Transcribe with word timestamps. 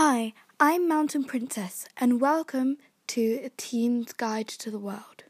Hi, 0.00 0.32
I'm 0.60 0.86
Mountain 0.86 1.24
Princess, 1.24 1.84
and 1.96 2.20
welcome 2.20 2.76
to 3.08 3.40
A 3.42 3.48
Teen's 3.56 4.12
Guide 4.12 4.46
to 4.46 4.70
the 4.70 4.78
World. 4.78 5.24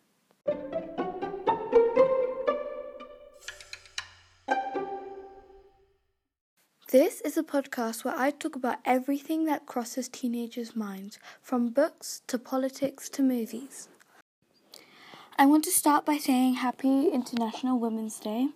This 6.91 7.23
is 7.23 7.39
a 7.39 7.43
podcast 7.43 8.05
where 8.05 8.15
I 8.15 8.31
talk 8.31 8.57
about 8.57 8.77
everything 8.85 9.47
that 9.47 9.65
crosses 9.65 10.07
teenagers' 10.07 10.77
minds, 10.77 11.19
from 11.41 11.71
books 11.71 12.21
to 12.27 12.39
politics 12.39 13.09
to 13.09 13.23
movies. 13.23 13.89
I 15.39 15.47
want 15.47 15.65
to 15.65 15.71
start 15.71 16.05
by 16.05 16.19
saying 16.19 16.57
Happy 16.57 17.09
International 17.09 17.79
Women's 17.79 18.21
Day, 18.21 18.49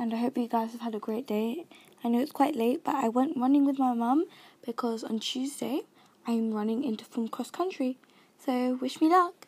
and 0.00 0.12
I 0.12 0.16
hope 0.16 0.36
you 0.36 0.48
guys 0.48 0.72
have 0.72 0.80
had 0.80 0.96
a 0.96 0.98
great 0.98 1.28
day. 1.28 1.66
I 2.02 2.08
know 2.08 2.18
it's 2.18 2.32
quite 2.32 2.56
late, 2.56 2.82
but 2.82 2.96
I 2.96 3.08
went 3.08 3.36
running 3.36 3.64
with 3.64 3.78
my 3.78 3.94
mum 3.94 4.24
because 4.64 5.04
on 5.04 5.20
Tuesday 5.20 5.82
I'm 6.26 6.52
running 6.52 6.82
into 6.84 7.04
from 7.04 7.28
cross 7.28 7.50
country. 7.50 7.98
So 8.44 8.78
wish 8.80 9.00
me 9.00 9.08
luck. 9.08 9.46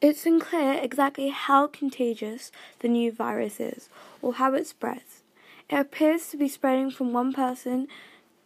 It's 0.00 0.26
unclear 0.26 0.74
exactly 0.74 1.28
how 1.28 1.66
contagious 1.66 2.52
the 2.80 2.88
new 2.88 3.10
virus 3.12 3.60
is 3.60 3.88
or 4.20 4.34
how 4.34 4.54
it 4.54 4.66
spreads. 4.66 5.22
It 5.70 5.76
appears 5.76 6.28
to 6.30 6.36
be 6.36 6.48
spreading 6.48 6.90
from 6.90 7.12
one 7.12 7.32
person 7.32 7.88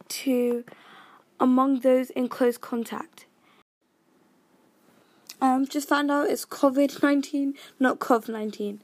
to 0.08 0.64
among 1.40 1.80
those 1.80 2.10
in 2.10 2.28
close 2.28 2.58
contact. 2.58 3.26
Um, 5.40 5.66
just 5.66 5.88
found 5.88 6.10
out 6.10 6.28
it's 6.28 6.44
COVID 6.44 7.02
19, 7.02 7.54
not 7.78 7.98
COVID 7.98 8.28
19. 8.30 8.80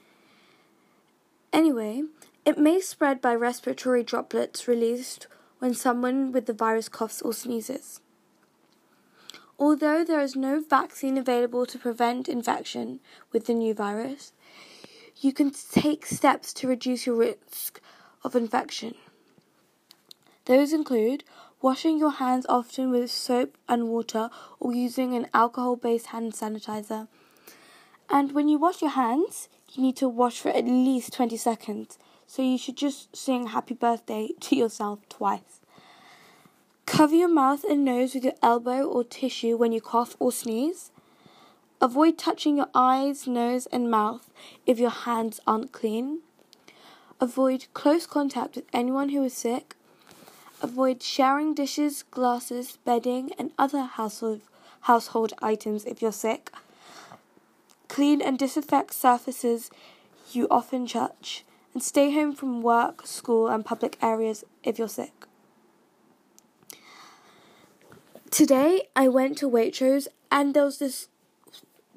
Anyway, 1.52 2.02
it 2.44 2.58
may 2.58 2.80
spread 2.80 3.20
by 3.20 3.34
respiratory 3.34 4.02
droplets 4.02 4.68
released 4.68 5.26
when 5.58 5.74
someone 5.74 6.30
with 6.30 6.46
the 6.46 6.52
virus 6.52 6.88
coughs 6.88 7.22
or 7.22 7.32
sneezes. 7.32 8.00
Although 9.58 10.04
there 10.04 10.20
is 10.20 10.34
no 10.34 10.60
vaccine 10.60 11.16
available 11.16 11.64
to 11.66 11.78
prevent 11.78 12.28
infection 12.28 13.00
with 13.32 13.46
the 13.46 13.54
new 13.54 13.72
virus, 13.72 14.32
you 15.20 15.32
can 15.32 15.50
take 15.50 16.06
steps 16.06 16.52
to 16.54 16.68
reduce 16.68 17.06
your 17.06 17.16
risk 17.16 17.80
of 18.24 18.34
infection. 18.34 18.94
Those 20.46 20.72
include 20.72 21.24
washing 21.62 21.98
your 21.98 22.12
hands 22.12 22.44
often 22.48 22.90
with 22.90 23.10
soap 23.10 23.56
and 23.68 23.88
water 23.88 24.28
or 24.60 24.74
using 24.74 25.14
an 25.14 25.28
alcohol 25.32 25.76
based 25.76 26.06
hand 26.06 26.32
sanitizer. 26.32 27.08
And 28.10 28.32
when 28.32 28.48
you 28.48 28.58
wash 28.58 28.82
your 28.82 28.90
hands, 28.90 29.48
you 29.72 29.82
need 29.82 29.96
to 29.96 30.08
wash 30.08 30.40
for 30.40 30.50
at 30.50 30.66
least 30.66 31.12
20 31.14 31.36
seconds. 31.36 31.98
So 32.26 32.42
you 32.42 32.58
should 32.58 32.76
just 32.76 33.16
sing 33.16 33.48
happy 33.48 33.74
birthday 33.74 34.30
to 34.40 34.56
yourself 34.56 35.08
twice. 35.08 35.60
Cover 36.86 37.14
your 37.14 37.28
mouth 37.28 37.64
and 37.64 37.84
nose 37.84 38.14
with 38.14 38.24
your 38.24 38.34
elbow 38.42 38.84
or 38.84 39.04
tissue 39.04 39.56
when 39.56 39.72
you 39.72 39.80
cough 39.80 40.16
or 40.18 40.30
sneeze. 40.30 40.90
Avoid 41.80 42.18
touching 42.18 42.58
your 42.58 42.68
eyes, 42.74 43.26
nose, 43.26 43.66
and 43.66 43.90
mouth 43.90 44.30
if 44.66 44.78
your 44.78 44.90
hands 44.90 45.40
aren't 45.46 45.72
clean. 45.72 46.20
Avoid 47.20 47.66
close 47.74 48.06
contact 48.06 48.56
with 48.56 48.66
anyone 48.72 49.08
who 49.08 49.24
is 49.24 49.34
sick. 49.34 49.76
Avoid 50.62 51.02
sharing 51.02 51.54
dishes, 51.54 52.02
glasses, 52.02 52.78
bedding, 52.84 53.32
and 53.38 53.50
other 53.58 53.82
household, 53.82 54.42
household 54.82 55.32
items 55.42 55.84
if 55.84 56.00
you're 56.02 56.12
sick. 56.12 56.50
Clean 57.88 58.20
and 58.20 58.38
disinfect 58.38 58.92
surfaces 58.94 59.70
you 60.32 60.46
often 60.50 60.86
touch. 60.86 61.44
And 61.72 61.82
stay 61.82 62.12
home 62.12 62.34
from 62.34 62.62
work, 62.62 63.06
school, 63.06 63.48
and 63.48 63.64
public 63.64 63.98
areas 64.00 64.44
if 64.62 64.78
you're 64.78 64.88
sick. 64.88 65.26
Today 68.34 68.88
I 68.96 69.06
went 69.06 69.38
to 69.38 69.48
Waitrose 69.48 70.08
and 70.28 70.54
there 70.54 70.64
was 70.64 70.80
this 70.80 71.06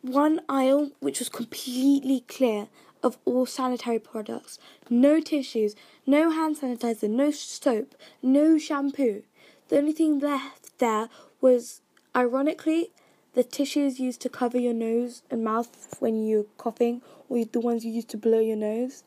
one 0.01 0.41
aisle 0.47 0.91
which 0.99 1.17
was 1.17 1.29
completely 1.29 2.25
clear 2.27 2.67
of 3.01 3.17
all 3.25 3.47
sanitary 3.47 3.97
products. 3.97 4.59
No 4.87 5.19
tissues, 5.19 5.75
no 6.05 6.29
hand 6.29 6.57
sanitizer, 6.57 7.09
no 7.09 7.31
soap, 7.31 7.95
no 8.21 8.59
shampoo. 8.59 9.23
The 9.69 9.79
only 9.79 9.93
thing 9.93 10.19
left 10.19 10.77
there 10.77 11.09
was, 11.41 11.81
ironically, 12.15 12.91
the 13.33 13.43
tissues 13.43 13.99
used 13.99 14.21
to 14.21 14.29
cover 14.29 14.59
your 14.59 14.75
nose 14.75 15.23
and 15.31 15.43
mouth 15.43 15.95
when 15.99 16.23
you're 16.23 16.45
coughing, 16.59 17.01
or 17.29 17.43
the 17.45 17.59
ones 17.59 17.83
you 17.83 17.91
use 17.91 18.05
to 18.05 18.17
blow 18.17 18.37
your 18.37 18.57
nose. 18.57 19.03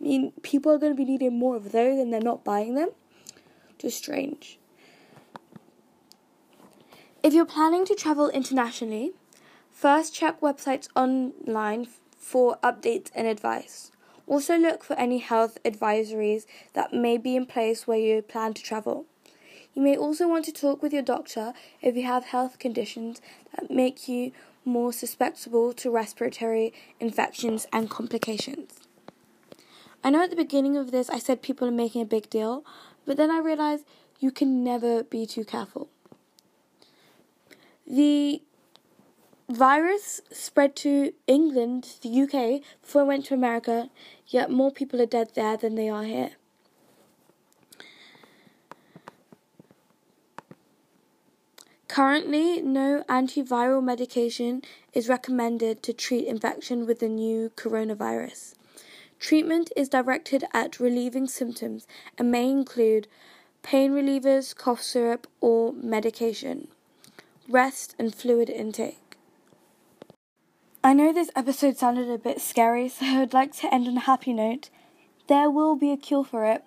I 0.00 0.04
mean, 0.04 0.32
people 0.42 0.70
are 0.70 0.78
going 0.78 0.92
to 0.92 0.96
be 0.96 1.04
needing 1.04 1.40
more 1.40 1.56
of 1.56 1.72
those 1.72 1.98
and 1.98 2.12
they're 2.12 2.20
not 2.20 2.44
buying 2.44 2.76
them. 2.76 2.90
Just 3.78 3.98
strange. 3.98 4.60
If 7.20 7.34
you're 7.34 7.44
planning 7.44 7.84
to 7.86 7.96
travel 7.96 8.28
internationally, 8.28 9.12
first 9.72 10.14
check 10.14 10.40
websites 10.40 10.86
online 10.94 11.88
for 12.16 12.58
updates 12.62 13.10
and 13.12 13.26
advice. 13.26 13.90
Also, 14.28 14.56
look 14.56 14.84
for 14.84 14.94
any 14.94 15.18
health 15.18 15.58
advisories 15.64 16.46
that 16.74 16.92
may 16.92 17.18
be 17.18 17.34
in 17.34 17.44
place 17.44 17.88
where 17.88 17.98
you 17.98 18.22
plan 18.22 18.54
to 18.54 18.62
travel. 18.62 19.06
You 19.74 19.82
may 19.82 19.96
also 19.96 20.28
want 20.28 20.44
to 20.44 20.52
talk 20.52 20.80
with 20.80 20.92
your 20.92 21.02
doctor 21.02 21.54
if 21.82 21.96
you 21.96 22.04
have 22.04 22.26
health 22.26 22.60
conditions 22.60 23.20
that 23.56 23.68
make 23.68 24.06
you 24.06 24.30
more 24.64 24.92
susceptible 24.92 25.72
to 25.72 25.90
respiratory 25.90 26.72
infections 27.00 27.66
and 27.72 27.90
complications. 27.90 28.78
I 30.04 30.10
know 30.10 30.22
at 30.22 30.30
the 30.30 30.36
beginning 30.36 30.76
of 30.76 30.92
this 30.92 31.10
I 31.10 31.18
said 31.18 31.42
people 31.42 31.66
are 31.66 31.72
making 31.72 32.02
a 32.02 32.06
big 32.06 32.30
deal, 32.30 32.64
but 33.04 33.16
then 33.16 33.30
I 33.30 33.38
realized 33.38 33.84
you 34.20 34.30
can 34.30 34.62
never 34.62 35.02
be 35.02 35.26
too 35.26 35.44
careful. 35.44 35.88
The 37.90 38.42
virus 39.48 40.20
spread 40.30 40.76
to 40.76 41.14
England, 41.26 41.96
the 42.02 42.20
UK, 42.20 42.60
before 42.82 43.02
it 43.02 43.06
went 43.06 43.24
to 43.26 43.34
America, 43.34 43.88
yet 44.26 44.50
more 44.50 44.70
people 44.70 45.00
are 45.00 45.06
dead 45.06 45.30
there 45.34 45.56
than 45.56 45.74
they 45.74 45.88
are 45.88 46.04
here. 46.04 46.32
Currently, 51.88 52.60
no 52.60 53.04
antiviral 53.08 53.82
medication 53.82 54.60
is 54.92 55.08
recommended 55.08 55.82
to 55.84 55.94
treat 55.94 56.26
infection 56.26 56.86
with 56.86 56.98
the 56.98 57.08
new 57.08 57.50
coronavirus. 57.56 58.52
Treatment 59.18 59.72
is 59.74 59.88
directed 59.88 60.44
at 60.52 60.78
relieving 60.78 61.26
symptoms 61.26 61.86
and 62.18 62.30
may 62.30 62.50
include 62.50 63.08
pain 63.62 63.92
relievers, 63.92 64.54
cough 64.54 64.82
syrup, 64.82 65.26
or 65.40 65.72
medication, 65.72 66.68
rest, 67.48 67.94
and 67.98 68.14
fluid 68.14 68.50
intake. 68.50 69.16
I 70.84 70.92
know 70.92 71.12
this 71.12 71.30
episode 71.34 71.76
sounded 71.76 72.08
a 72.08 72.18
bit 72.18 72.40
scary, 72.40 72.88
so 72.88 73.06
I 73.06 73.20
would 73.20 73.32
like 73.32 73.52
to 73.56 73.72
end 73.72 73.88
on 73.88 73.96
a 73.96 74.00
happy 74.00 74.32
note. 74.32 74.70
There 75.28 75.50
will 75.50 75.76
be 75.76 75.90
a 75.92 75.96
cure 75.96 76.24
for 76.24 76.44
it. 76.46 76.62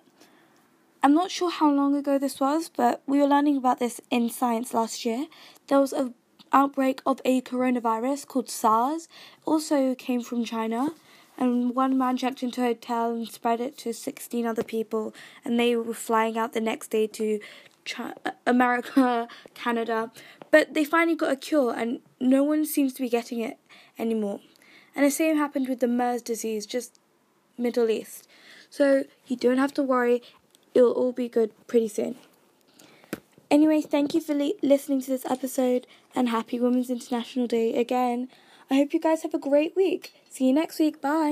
I'm 1.02 1.14
not 1.14 1.30
sure 1.30 1.50
how 1.50 1.70
long 1.70 1.96
ago 1.96 2.18
this 2.18 2.38
was, 2.38 2.68
but 2.68 3.02
we 3.06 3.18
were 3.18 3.26
learning 3.26 3.56
about 3.56 3.78
this 3.78 4.00
in 4.10 4.30
science 4.30 4.74
last 4.74 5.04
year. 5.04 5.26
There 5.68 5.80
was 5.80 5.92
an 5.92 6.14
outbreak 6.52 7.00
of 7.06 7.20
a 7.24 7.40
coronavirus 7.40 8.26
called 8.26 8.50
SARS. 8.50 9.08
Also 9.44 9.94
came 9.94 10.20
from 10.20 10.44
China 10.44 10.90
and 11.38 11.74
one 11.74 11.98
man 11.98 12.16
checked 12.16 12.42
into 12.42 12.62
a 12.62 12.66
hotel 12.66 13.10
and 13.10 13.28
spread 13.28 13.60
it 13.60 13.76
to 13.78 13.92
16 13.92 14.46
other 14.46 14.62
people, 14.62 15.14
and 15.44 15.58
they 15.58 15.74
were 15.74 15.94
flying 15.94 16.38
out 16.38 16.52
the 16.52 16.60
next 16.60 16.88
day 16.88 17.06
to 17.06 17.40
China, 17.84 18.14
America, 18.46 19.28
Canada. 19.54 20.10
But 20.50 20.74
they 20.74 20.84
finally 20.84 21.16
got 21.16 21.32
a 21.32 21.36
cure, 21.36 21.74
and 21.74 22.00
no 22.20 22.42
one 22.42 22.64
seems 22.64 22.92
to 22.94 23.02
be 23.02 23.08
getting 23.08 23.40
it 23.40 23.58
anymore. 23.98 24.40
And 24.94 25.06
the 25.06 25.10
same 25.10 25.36
happened 25.36 25.68
with 25.68 25.80
the 25.80 25.88
MERS 25.88 26.22
disease, 26.22 26.66
just 26.66 27.00
Middle 27.56 27.88
East. 27.90 28.28
So 28.68 29.04
you 29.26 29.36
don't 29.36 29.58
have 29.58 29.74
to 29.74 29.82
worry, 29.82 30.22
it'll 30.74 30.92
all 30.92 31.12
be 31.12 31.28
good 31.28 31.52
pretty 31.66 31.88
soon. 31.88 32.16
Anyway, 33.50 33.82
thank 33.82 34.14
you 34.14 34.20
for 34.20 34.34
li- 34.34 34.54
listening 34.62 35.00
to 35.02 35.10
this 35.10 35.26
episode, 35.26 35.86
and 36.14 36.28
happy 36.28 36.58
Women's 36.58 36.90
International 36.90 37.46
Day 37.46 37.74
again. 37.74 38.28
I 38.70 38.76
hope 38.76 38.94
you 38.94 39.00
guys 39.00 39.22
have 39.22 39.34
a 39.34 39.38
great 39.38 39.76
week. 39.76 40.14
See 40.30 40.46
you 40.46 40.54
next 40.54 40.78
week. 40.78 41.02
Bye. 41.02 41.30